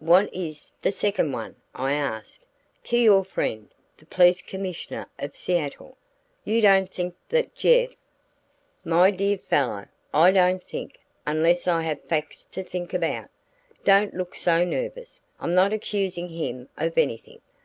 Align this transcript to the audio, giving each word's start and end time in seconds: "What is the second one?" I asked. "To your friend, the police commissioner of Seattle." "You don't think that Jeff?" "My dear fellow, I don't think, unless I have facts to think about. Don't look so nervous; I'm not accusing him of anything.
"What 0.00 0.34
is 0.34 0.72
the 0.82 0.90
second 0.90 1.30
one?" 1.30 1.54
I 1.72 1.92
asked. 1.92 2.44
"To 2.82 2.98
your 2.98 3.22
friend, 3.22 3.72
the 3.96 4.06
police 4.06 4.42
commissioner 4.42 5.06
of 5.20 5.36
Seattle." 5.36 5.96
"You 6.42 6.60
don't 6.60 6.88
think 6.88 7.14
that 7.28 7.54
Jeff?" 7.54 7.90
"My 8.84 9.12
dear 9.12 9.38
fellow, 9.38 9.86
I 10.12 10.32
don't 10.32 10.64
think, 10.64 10.98
unless 11.28 11.68
I 11.68 11.82
have 11.82 12.02
facts 12.02 12.44
to 12.46 12.64
think 12.64 12.92
about. 12.92 13.28
Don't 13.84 14.14
look 14.14 14.34
so 14.34 14.64
nervous; 14.64 15.20
I'm 15.38 15.54
not 15.54 15.72
accusing 15.72 16.30
him 16.30 16.68
of 16.76 16.98
anything. 16.98 17.40